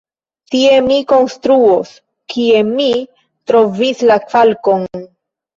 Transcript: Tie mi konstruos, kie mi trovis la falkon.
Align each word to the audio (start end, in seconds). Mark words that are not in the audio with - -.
Tie 0.53 0.77
mi 0.85 0.95
konstruos, 1.11 1.91
kie 2.35 2.63
mi 2.71 2.89
trovis 3.53 4.03
la 4.13 4.21
falkon. 4.35 4.93